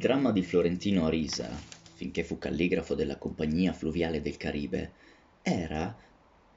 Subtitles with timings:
[0.00, 1.46] dramma di Florentino Arisa,
[1.92, 4.92] finché fu calligrafo della Compagnia Fluviale del Caribe,
[5.42, 5.94] era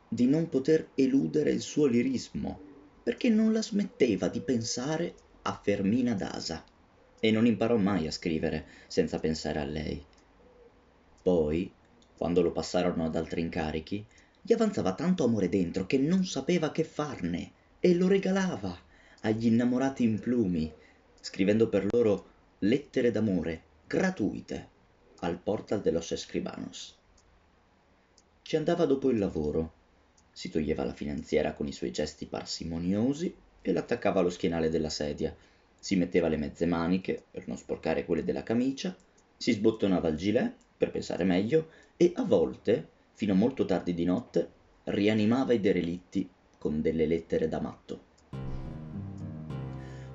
[0.07, 2.57] di non poter eludere il suo lirismo,
[3.03, 6.63] perché non la smetteva di pensare a Fermina Dasa
[7.19, 10.01] e non imparò mai a scrivere senza pensare a lei.
[11.21, 11.69] Poi,
[12.15, 14.05] quando lo passarono ad altri incarichi,
[14.41, 18.73] gli avanzava tanto amore dentro che non sapeva che farne e lo regalava
[19.19, 20.71] agli innamorati in plumi,
[21.19, 22.31] scrivendo per loro
[22.65, 24.69] lettere d'amore gratuite
[25.19, 26.95] al portal de los escribanos.
[28.41, 29.71] Ci andava dopo il lavoro,
[30.31, 35.35] si toglieva la finanziera con i suoi gesti parsimoniosi e l'attaccava allo schienale della sedia,
[35.77, 38.95] si metteva le mezze maniche per non sporcare quelle della camicia,
[39.35, 41.67] si sbottonava il gilet per pensare meglio
[41.97, 44.49] e a volte, fino a molto tardi di notte,
[44.85, 48.11] rianimava i derelitti con delle lettere da matto.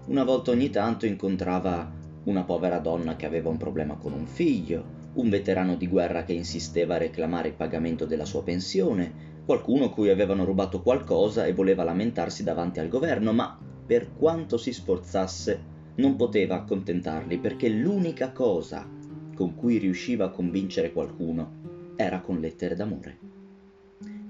[0.06, 4.96] Una volta ogni tanto incontrava una povera donna che aveva un problema con un figlio,
[5.14, 10.10] un veterano di guerra che insisteva a reclamare il pagamento della sua pensione, qualcuno cui
[10.10, 16.16] avevano rubato qualcosa e voleva lamentarsi davanti al governo, ma per quanto si sforzasse non
[16.16, 18.86] poteva accontentarli perché l'unica cosa
[19.34, 23.18] con cui riusciva a convincere qualcuno era con lettere d'amore.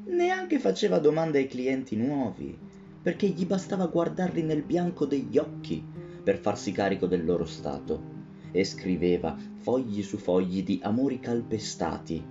[0.07, 2.57] Neanche faceva domande ai clienti nuovi,
[3.03, 5.85] perché gli bastava guardarli nel bianco degli occhi
[6.29, 8.03] per farsi carico del loro stato
[8.51, 12.23] e scriveva fogli su fogli di amori calpestati,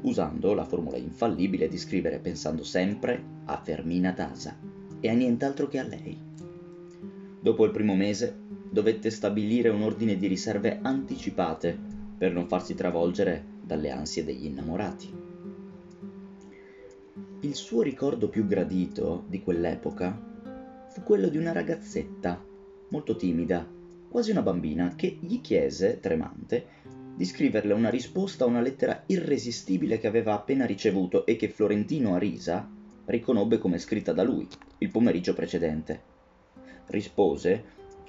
[0.00, 4.58] usando la formula infallibile di scrivere pensando sempre a Fermina Dasa
[4.98, 6.18] e a nient'altro che a lei.
[7.38, 8.36] Dopo il primo mese
[8.68, 11.78] dovette stabilire un ordine di riserve anticipate
[12.18, 15.14] per non farsi travolgere dalle ansie degli innamorati.
[17.42, 20.20] Il suo ricordo più gradito di quell'epoca
[20.88, 22.54] fu quello di una ragazzetta
[22.88, 23.76] molto timida
[24.16, 26.66] quasi una bambina, che gli chiese, tremante,
[27.14, 32.14] di scriverle una risposta a una lettera irresistibile che aveva appena ricevuto e che Florentino
[32.14, 32.66] Arisa
[33.04, 34.48] riconobbe come scritta da lui
[34.78, 36.00] il pomeriggio precedente.
[36.86, 37.64] Rispose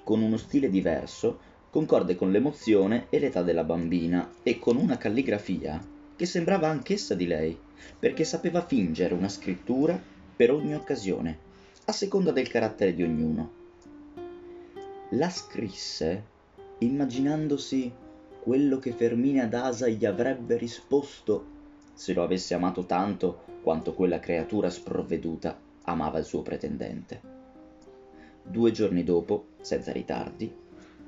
[0.05, 1.39] con uno stile diverso,
[1.69, 7.27] concorde con l'emozione e l'età della bambina e con una calligrafia che sembrava anch'essa di
[7.27, 7.57] lei,
[7.99, 10.01] perché sapeva fingere una scrittura
[10.35, 11.38] per ogni occasione,
[11.83, 13.56] a seconda del carattere di ognuno
[15.12, 16.35] la scrisse
[16.79, 17.90] immaginandosi
[18.41, 21.56] quello che Fermina Dasa gli avrebbe risposto
[21.94, 27.22] se lo avesse amato tanto quanto quella creatura sprovveduta amava il suo pretendente.
[28.44, 30.53] Due giorni dopo, senza ritardi,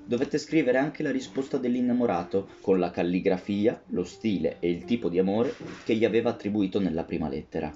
[0.06, 5.20] dovette scrivere anche la risposta dell'innamorato con la calligrafia, lo stile e il tipo di
[5.20, 7.72] amore che gli aveva attribuito nella prima lettera.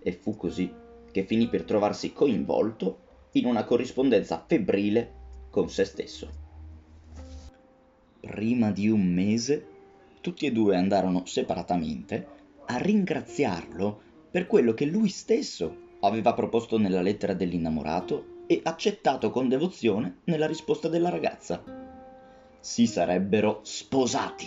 [0.00, 0.72] E fu così
[1.10, 5.17] che finì per trovarsi coinvolto in una corrispondenza febbrile
[5.50, 6.46] con se stesso.
[8.20, 9.66] Prima di un mese,
[10.20, 12.26] tutti e due andarono separatamente
[12.66, 14.00] a ringraziarlo
[14.30, 20.46] per quello che lui stesso aveva proposto nella lettera dell'innamorato e accettato con devozione nella
[20.46, 21.62] risposta della ragazza.
[22.60, 24.46] Si sarebbero sposati.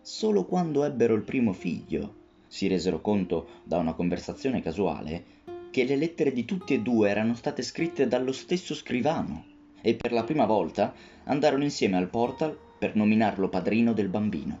[0.00, 5.35] Solo quando ebbero il primo figlio si resero conto da una conversazione casuale
[5.76, 9.44] che le lettere di tutti e due erano state scritte dallo stesso scrivano
[9.82, 10.94] e per la prima volta
[11.24, 14.58] andarono insieme al portal per nominarlo padrino del bambino.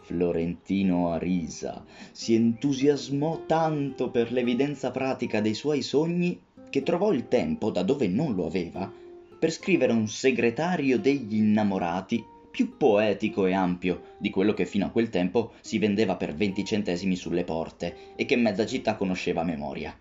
[0.00, 7.70] Florentino Arisa si entusiasmò tanto per l'evidenza pratica dei suoi sogni che trovò il tempo,
[7.70, 8.90] da dove non lo aveva,
[9.38, 12.24] per scrivere un segretario degli innamorati
[12.56, 16.64] più poetico e ampio di quello che fino a quel tempo si vendeva per 20
[16.64, 19.94] centesimi sulle porte e che mezza città conosceva a memoria.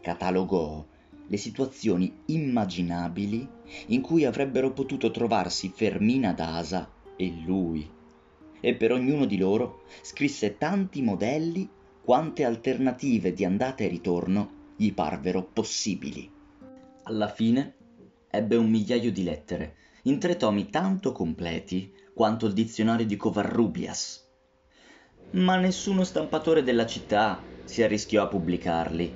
[0.00, 0.86] Catalogò
[1.26, 3.48] le situazioni immaginabili
[3.86, 7.90] in cui avrebbero potuto trovarsi Fermina Dasa e lui,
[8.60, 11.68] e per ognuno di loro scrisse tanti modelli
[12.04, 16.30] quante alternative di andata e ritorno gli parvero possibili.
[17.02, 17.74] Alla fine
[18.30, 24.28] ebbe un migliaio di lettere in tre tomi tanto completi quanto il dizionario di Covarrubias.
[25.32, 29.14] Ma nessuno stampatore della città si arrischiò a pubblicarli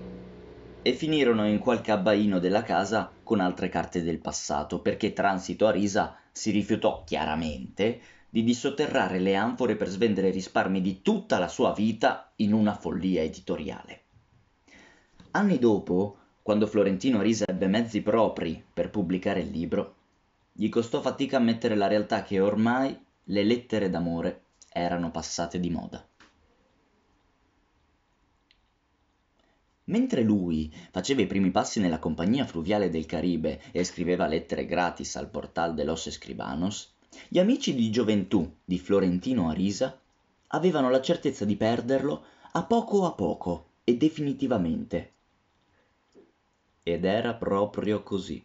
[0.83, 5.73] e finirono in qualche abbaino della casa con altre carte del passato, perché Transito a
[5.73, 8.01] Risa si rifiutò chiaramente
[8.31, 13.23] di dissotterrare le anfore per svendere risparmi di tutta la sua vita in una follia
[13.23, 14.03] editoriale.
[15.33, 19.96] Anni dopo, quando Florentino Risa ebbe mezzi propri per pubblicare il libro,
[20.59, 26.03] gli costò fatica ammettere la realtà che ormai le lettere d'amore erano passate di moda.
[29.85, 35.15] Mentre lui faceva i primi passi nella compagnia fluviale del Caribe e scriveva lettere gratis
[35.17, 36.95] al portal de los Escribanos,
[37.29, 40.01] gli amici di gioventù di Florentino Arisa
[40.49, 45.13] avevano la certezza di perderlo a poco a poco e definitivamente.
[46.83, 48.45] Ed era proprio così.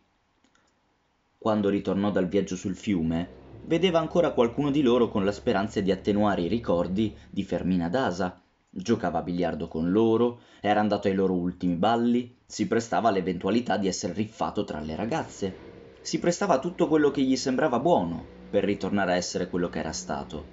[1.41, 3.27] Quando ritornò dal viaggio sul fiume,
[3.65, 8.39] vedeva ancora qualcuno di loro con la speranza di attenuare i ricordi di Fermina Dasa.
[8.69, 13.87] Giocava a biliardo con loro, era andato ai loro ultimi balli, si prestava all'eventualità di
[13.87, 15.55] essere riffato tra le ragazze,
[16.01, 19.79] si prestava a tutto quello che gli sembrava buono per ritornare a essere quello che
[19.79, 20.45] era stato.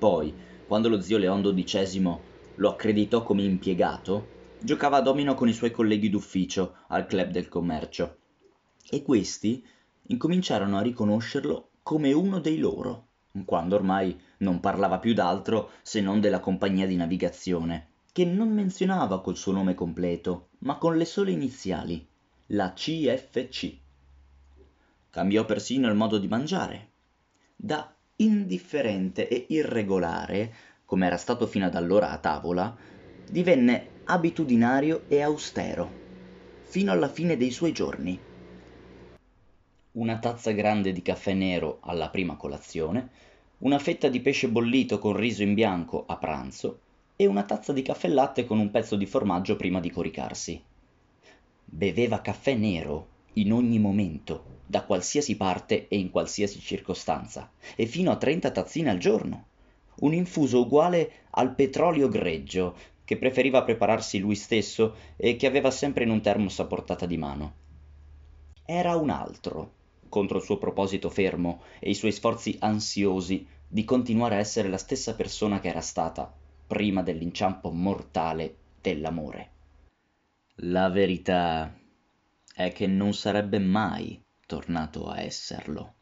[0.00, 0.34] Poi,
[0.66, 2.16] quando lo zio Leon XII
[2.56, 4.26] lo accreditò come impiegato,
[4.58, 8.16] giocava a domino con i suoi colleghi d'ufficio al club del commercio.
[8.90, 9.64] E questi
[10.08, 13.06] incominciarono a riconoscerlo come uno dei loro
[13.44, 19.20] quando ormai non parlava più d'altro se non della compagnia di navigazione, che non menzionava
[19.20, 22.06] col suo nome completo, ma con le sole iniziali,
[22.46, 23.76] la CFC.
[25.10, 26.88] Cambiò persino il modo di mangiare.
[27.54, 32.76] Da indifferente e irregolare, come era stato fino ad allora a tavola,
[33.28, 35.90] divenne abitudinario e austero,
[36.62, 38.27] fino alla fine dei suoi giorni.
[39.92, 43.08] Una tazza grande di caffè nero alla prima colazione,
[43.60, 46.80] una fetta di pesce bollito con riso in bianco a pranzo
[47.16, 50.62] e una tazza di caffè latte con un pezzo di formaggio prima di coricarsi.
[51.64, 58.10] Beveva caffè nero in ogni momento, da qualsiasi parte e in qualsiasi circostanza, e fino
[58.10, 59.46] a 30 tazzine al giorno.
[60.00, 66.04] Un infuso uguale al petrolio greggio, che preferiva prepararsi lui stesso e che aveva sempre
[66.04, 67.52] in un termos a portata di mano.
[68.66, 69.76] Era un altro,
[70.08, 74.78] contro il suo proposito fermo e i suoi sforzi ansiosi di continuare a essere la
[74.78, 76.32] stessa persona che era stata
[76.66, 79.50] prima dell'inciampo mortale dell'amore.
[80.62, 81.72] La verità
[82.54, 85.94] è che non sarebbe mai tornato a esserlo.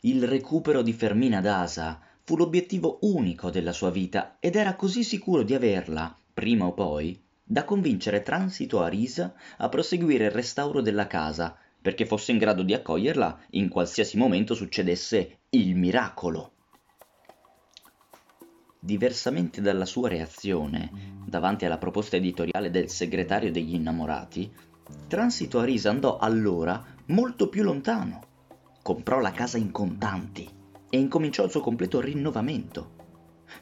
[0.00, 5.42] Il recupero di Fermina Dasa fu l'obiettivo unico della sua vita ed era così sicuro
[5.42, 11.08] di averla, prima o poi, da convincere Transito a Risa a proseguire il restauro della
[11.08, 16.52] casa perché fosse in grado di accoglierla in qualsiasi momento succedesse il miracolo.
[18.78, 20.90] Diversamente dalla sua reazione
[21.24, 24.50] davanti alla proposta editoriale del segretario degli innamorati,
[25.06, 28.20] Transito Arisa andò allora molto più lontano.
[28.82, 30.48] Comprò la casa in contanti
[30.88, 32.98] e incominciò il suo completo rinnovamento.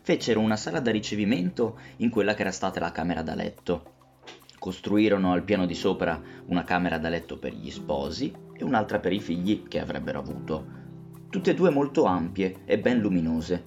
[0.03, 3.97] Fecero una sala da ricevimento in quella che era stata la camera da letto
[4.59, 9.13] Costruirono al piano di sopra una camera da letto per gli sposi e un'altra per
[9.13, 10.67] i figli che avrebbero avuto,
[11.31, 13.65] tutte e due molto ampie e ben luminose,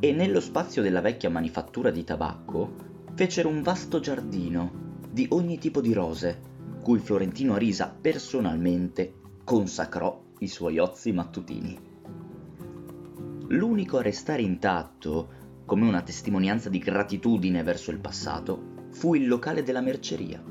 [0.00, 2.74] e nello spazio della vecchia manifattura di tabacco
[3.14, 6.40] fecero un vasto giardino di ogni tipo di rose,
[6.82, 9.14] cui Florentino Arisa personalmente
[9.44, 11.78] consacrò i suoi ozi mattutini.
[13.48, 15.28] L'unico a restare intatto,
[15.64, 20.42] come una testimonianza di gratitudine verso il passato, fu il locale della merceria.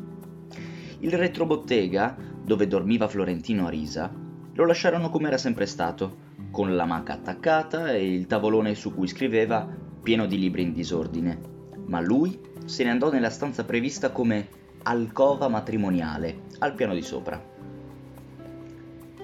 [1.00, 4.14] Il retrobottega, dove dormiva Florentino a risa,
[4.54, 9.08] lo lasciarono come era sempre stato, con la maca attaccata e il tavolone su cui
[9.08, 9.68] scriveva
[10.04, 11.40] pieno di libri in disordine.
[11.86, 14.48] Ma lui se ne andò nella stanza prevista come
[14.84, 17.42] alcova matrimoniale, al piano di sopra.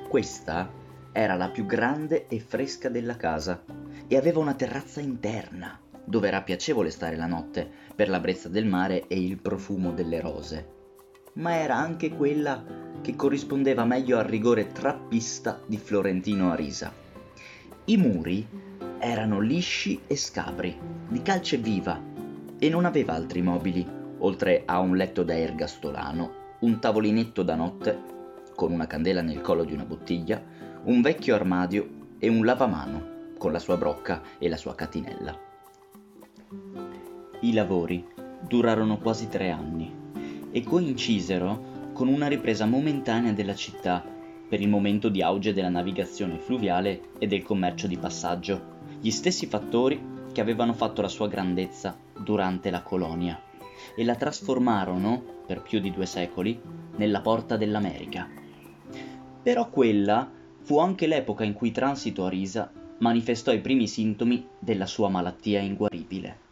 [0.07, 0.71] Questa
[1.11, 3.63] era la più grande e fresca della casa
[4.07, 8.65] e aveva una terrazza interna dove era piacevole stare la notte per la brezza del
[8.65, 10.77] mare e il profumo delle rose,
[11.33, 12.63] ma era anche quella
[13.01, 16.91] che corrispondeva meglio al rigore trappista di Florentino Arisa.
[17.85, 18.47] I muri
[18.99, 20.77] erano lisci e scabri,
[21.07, 22.01] di calce viva,
[22.59, 23.87] e non aveva altri mobili,
[24.19, 28.17] oltre a un letto da ergastolano, un tavolinetto da notte,
[28.53, 30.43] con una candela nel collo di una bottiglia,
[30.83, 31.89] un vecchio armadio
[32.19, 35.48] e un lavamano, con la sua brocca e la sua catinella.
[37.41, 38.05] I lavori
[38.41, 39.93] durarono quasi tre anni
[40.51, 44.03] e coincisero con una ripresa momentanea della città
[44.47, 49.45] per il momento di auge della navigazione fluviale e del commercio di passaggio, gli stessi
[49.45, 50.01] fattori
[50.31, 53.39] che avevano fatto la sua grandezza durante la colonia
[53.95, 56.59] e la trasformarono, per più di due secoli,
[56.95, 58.27] nella porta dell'America.
[59.43, 60.29] Però quella
[60.61, 65.59] fu anche l'epoca in cui Transito a Risa manifestò i primi sintomi della sua malattia
[65.59, 66.47] inguaribile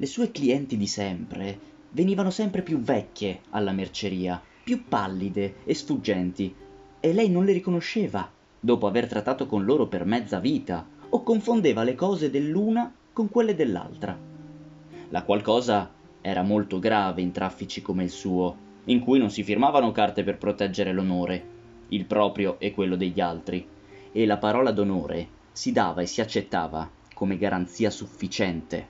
[0.00, 1.58] le sue clienti di sempre
[1.90, 6.54] venivano sempre più vecchie alla merceria, più pallide e sfuggenti,
[7.00, 11.82] e lei non le riconosceva, dopo aver trattato con loro per mezza vita, o confondeva
[11.82, 14.16] le cose dell'una con quelle dell'altra.
[15.08, 15.90] La qual cosa
[16.20, 20.38] era molto grave in traffici come il suo, in cui non si firmavano carte per
[20.38, 21.56] proteggere l'onore,
[21.88, 23.66] il proprio e quello degli altri,
[24.12, 28.86] e la parola d'onore si dava e si accettava come garanzia sufficiente.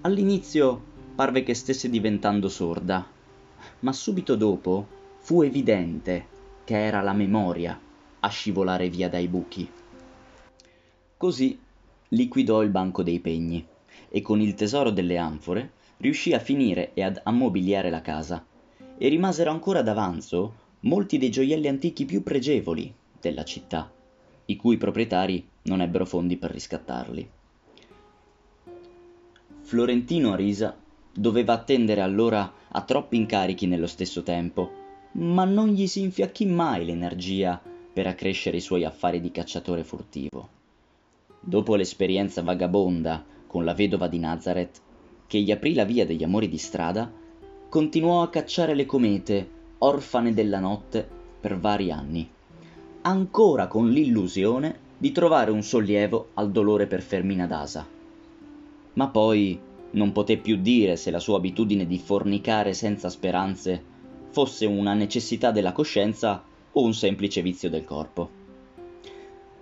[0.00, 0.82] All'inizio
[1.14, 3.06] parve che stesse diventando sorda,
[3.78, 4.84] ma subito dopo
[5.18, 6.26] fu evidente
[6.64, 7.78] che era la memoria
[8.18, 9.70] a scivolare via dai buchi.
[11.18, 11.56] Così
[12.08, 13.64] liquidò il banco dei pegni
[14.08, 18.44] e con il tesoro delle anfore riuscì a finire e ad ammobiliare la casa
[18.98, 23.93] e rimasero ancora d'avanzo molti dei gioielli antichi più pregevoli della città,
[24.46, 27.30] i cui proprietari non ebbero fondi per riscattarli.
[29.60, 30.76] Florentino Arisa
[31.12, 34.82] doveva attendere allora a troppi incarichi nello stesso tempo,
[35.12, 37.60] ma non gli si infiacchì mai l'energia
[37.92, 40.48] per accrescere i suoi affari di cacciatore furtivo.
[41.40, 44.80] Dopo l'esperienza vagabonda con la vedova di Nazareth,
[45.26, 47.10] che gli aprì la via degli amori di strada,
[47.68, 49.48] continuò a cacciare le comete,
[49.78, 51.08] orfane della notte,
[51.40, 52.28] per vari anni,
[53.06, 57.86] ancora con l'illusione di trovare un sollievo al dolore per Fermina d'Asa.
[58.94, 63.92] Ma poi non poté più dire se la sua abitudine di fornicare senza speranze
[64.30, 66.42] fosse una necessità della coscienza
[66.72, 68.42] o un semplice vizio del corpo.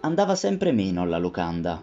[0.01, 1.83] Andava sempre meno alla locanda,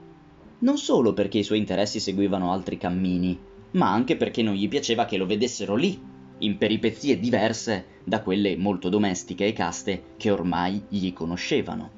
[0.60, 3.38] non solo perché i suoi interessi seguivano altri cammini,
[3.72, 6.02] ma anche perché non gli piaceva che lo vedessero lì,
[6.40, 11.90] in peripezie diverse da quelle molto domestiche e caste che ormai gli conoscevano.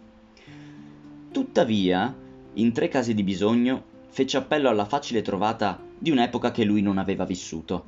[1.31, 2.13] Tuttavia,
[2.53, 6.98] in tre casi di bisogno, fece appello alla facile trovata di un'epoca che lui non
[6.98, 7.86] aveva vissuto.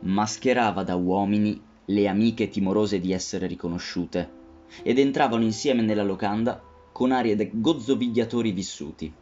[0.00, 4.38] Mascherava da uomini le amiche timorose di essere riconosciute,
[4.82, 9.12] ed entravano insieme nella locanda con arie de gozzovigliatori vissuti.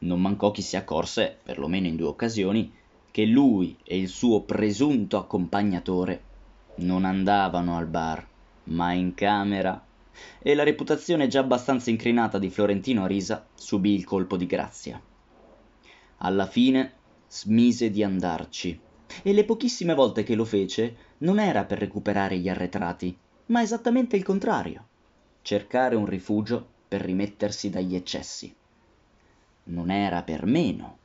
[0.00, 2.70] Non mancò chi si accorse, perlomeno in due occasioni,
[3.14, 6.22] che lui e il suo presunto accompagnatore
[6.78, 8.26] non andavano al bar,
[8.64, 9.80] ma in camera,
[10.40, 15.00] e la reputazione già abbastanza incrinata di Florentino Arisa subì il colpo di grazia.
[16.16, 16.92] Alla fine
[17.28, 18.80] smise di andarci
[19.22, 23.16] e le pochissime volte che lo fece non era per recuperare gli arretrati,
[23.46, 24.86] ma esattamente il contrario,
[25.42, 28.52] cercare un rifugio per rimettersi dagli eccessi.
[29.66, 31.02] Non era per meno.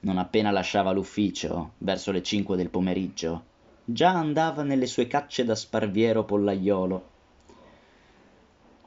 [0.00, 3.44] Non appena lasciava l'ufficio, verso le cinque del pomeriggio,
[3.84, 7.08] già andava nelle sue cacce da sparviero pollaiolo.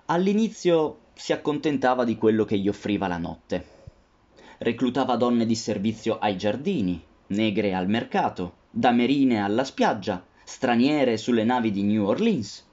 [0.05, 3.65] All'inizio si accontentava di quello che gli offriva la notte.
[4.57, 11.71] Reclutava donne di servizio ai giardini, negre al mercato, damerine alla spiaggia, straniere sulle navi
[11.71, 12.65] di New Orleans.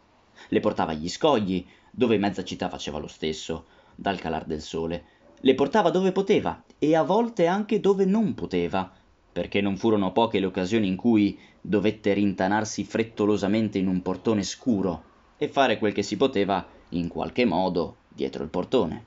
[0.49, 5.05] Le portava agli scogli, dove mezza città faceva lo stesso, dal calar del sole.
[5.41, 8.91] Le portava dove poteva e a volte anche dove non poteva,
[9.33, 15.03] perché non furono poche le occasioni in cui dovette rintanarsi frettolosamente in un portone scuro
[15.39, 19.05] e fare quel che si poteva in qualche modo dietro il portone.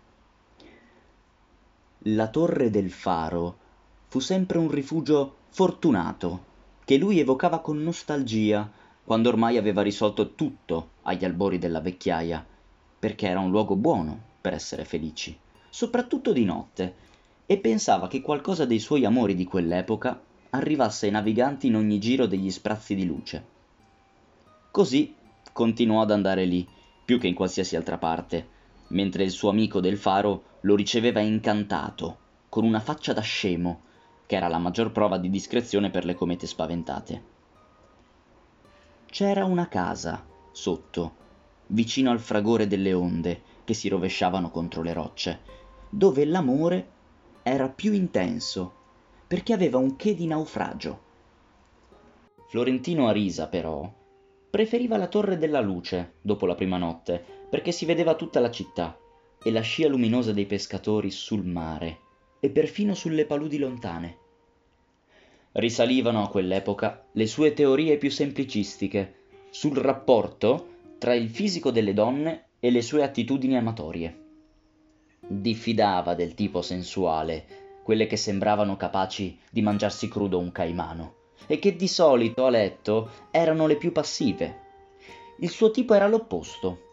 [2.04, 3.58] La torre del faro
[4.08, 6.46] fu sempre un rifugio fortunato
[6.86, 8.70] che lui evocava con nostalgia
[9.04, 12.46] quando ormai aveva risolto tutto agli albori della vecchiaia
[13.00, 15.38] perché era un luogo buono per essere felici
[15.70, 16.94] soprattutto di notte
[17.52, 22.28] e pensava che qualcosa dei suoi amori di quell'epoca arrivasse ai naviganti in ogni giro
[22.28, 23.44] degli sprazzi di luce
[24.70, 25.16] così
[25.52, 26.68] continuò ad andare lì
[27.04, 28.48] più che in qualsiasi altra parte
[28.90, 32.18] mentre il suo amico del faro lo riceveva incantato
[32.50, 33.82] con una faccia da scemo
[34.28, 37.24] che era la maggior prova di discrezione per le comete spaventate.
[39.08, 41.16] C'era una casa, sotto,
[41.66, 45.40] vicino al fragore delle onde che si rovesciavano contro le rocce,
[45.90, 46.88] dove l'amore
[47.50, 48.74] era più intenso,
[49.28, 51.08] perché aveva un che di naufragio.
[52.48, 53.92] Florentino Arisa, però,
[54.50, 58.98] preferiva la torre della luce dopo la prima notte, perché si vedeva tutta la città
[59.42, 62.00] e la scia luminosa dei pescatori sul mare
[62.40, 64.18] e perfino sulle paludi lontane.
[65.54, 69.16] Risalivano a quell'epoca le sue teorie più semplicistiche
[69.50, 70.68] sul rapporto
[71.00, 74.29] tra il fisico delle donne e le sue attitudini amatorie.
[75.20, 77.46] Diffidava del tipo sensuale,
[77.84, 81.14] quelle che sembravano capaci di mangiarsi crudo un caimano,
[81.48, 84.68] e che di solito a letto erano le più passive.
[85.40, 86.88] Il suo tipo era l'opposto.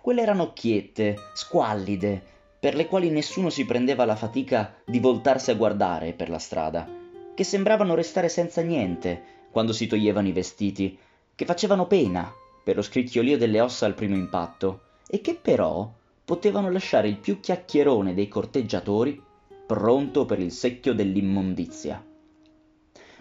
[0.00, 2.22] Quelle erano occhiette, squallide,
[2.58, 6.88] per le quali nessuno si prendeva la fatica di voltarsi a guardare per la strada,
[7.34, 10.98] che sembravano restare senza niente quando si toglievano i vestiti,
[11.34, 15.90] che facevano pena per lo scricchiolio delle ossa al primo impatto, e che però
[16.26, 19.22] potevano lasciare il più chiacchierone dei corteggiatori
[19.64, 22.04] pronto per il secchio dell'immondizia.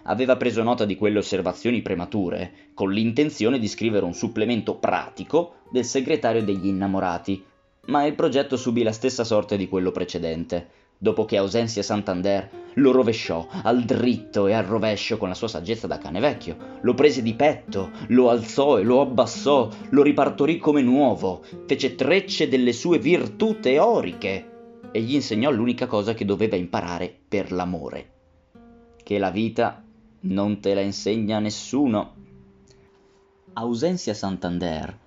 [0.07, 5.85] aveva preso nota di quelle osservazioni premature con l'intenzione di scrivere un supplemento pratico del
[5.85, 7.43] segretario degli innamorati,
[7.87, 12.91] ma il progetto subì la stessa sorte di quello precedente, dopo che Ausensia Santander lo
[12.91, 17.21] rovesciò al dritto e al rovescio con la sua saggezza da cane vecchio, lo prese
[17.21, 22.99] di petto, lo alzò e lo abbassò, lo ripartorì come nuovo, fece trecce delle sue
[22.99, 24.51] virtù teoriche
[24.91, 28.09] e gli insegnò l'unica cosa che doveva imparare per l'amore,
[29.03, 29.83] che la vita
[30.21, 32.13] non te la insegna nessuno.
[33.53, 34.97] Ausensia Santander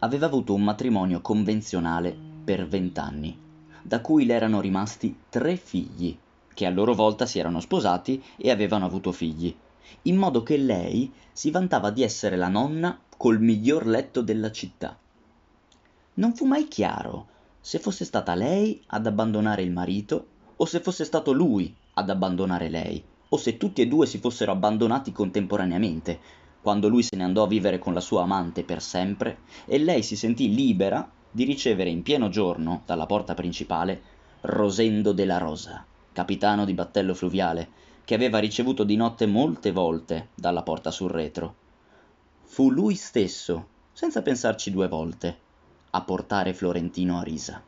[0.00, 3.45] aveva avuto un matrimonio convenzionale per vent'anni,
[3.86, 6.18] da cui le erano rimasti tre figli,
[6.52, 9.54] che a loro volta si erano sposati e avevano avuto figli,
[10.02, 14.98] in modo che lei si vantava di essere la nonna col miglior letto della città.
[16.14, 17.28] Non fu mai chiaro
[17.60, 20.26] se fosse stata lei ad abbandonare il marito
[20.56, 24.50] o se fosse stato lui ad abbandonare lei, o se tutti e due si fossero
[24.50, 26.18] abbandonati contemporaneamente,
[26.60, 30.02] quando lui se ne andò a vivere con la sua amante per sempre e lei
[30.02, 34.00] si sentì libera di ricevere in pieno giorno dalla porta principale
[34.40, 37.68] Rosendo della Rosa, capitano di battello fluviale,
[38.06, 41.54] che aveva ricevuto di notte molte volte dalla porta sul retro.
[42.44, 45.38] Fu lui stesso, senza pensarci due volte,
[45.90, 47.62] a portare Florentino a risa.